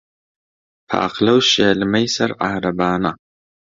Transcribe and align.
پاقلە 0.89 1.33
و 1.37 1.47
شێلمەی 1.51 2.07
سەر 2.15 2.31
عارەبانە 2.43 3.11